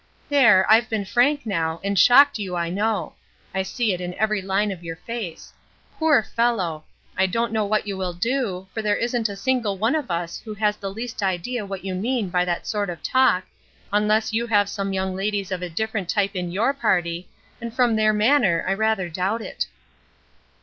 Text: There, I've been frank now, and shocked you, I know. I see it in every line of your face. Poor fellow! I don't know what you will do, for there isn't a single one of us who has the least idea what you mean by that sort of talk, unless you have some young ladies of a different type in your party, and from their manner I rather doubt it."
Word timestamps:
There, 0.29 0.65
I've 0.67 0.89
been 0.89 1.05
frank 1.05 1.45
now, 1.45 1.79
and 1.83 1.93
shocked 1.99 2.39
you, 2.39 2.55
I 2.55 2.71
know. 2.71 3.13
I 3.53 3.61
see 3.61 3.93
it 3.93 4.01
in 4.01 4.15
every 4.15 4.41
line 4.41 4.71
of 4.71 4.83
your 4.83 4.95
face. 4.95 5.53
Poor 5.99 6.23
fellow! 6.23 6.85
I 7.15 7.27
don't 7.27 7.51
know 7.53 7.65
what 7.65 7.85
you 7.85 7.95
will 7.95 8.13
do, 8.15 8.65
for 8.73 8.81
there 8.81 8.95
isn't 8.95 9.29
a 9.29 9.35
single 9.35 9.77
one 9.77 9.93
of 9.93 10.09
us 10.09 10.39
who 10.39 10.55
has 10.55 10.75
the 10.75 10.89
least 10.89 11.21
idea 11.21 11.67
what 11.67 11.85
you 11.85 11.93
mean 11.93 12.29
by 12.29 12.45
that 12.45 12.65
sort 12.65 12.89
of 12.89 13.03
talk, 13.03 13.45
unless 13.93 14.33
you 14.33 14.47
have 14.47 14.67
some 14.69 14.91
young 14.91 15.15
ladies 15.15 15.51
of 15.51 15.61
a 15.61 15.69
different 15.69 16.09
type 16.09 16.35
in 16.35 16.49
your 16.51 16.73
party, 16.73 17.29
and 17.61 17.71
from 17.71 17.95
their 17.95 18.11
manner 18.11 18.65
I 18.67 18.73
rather 18.73 19.07
doubt 19.07 19.43
it." 19.43 19.67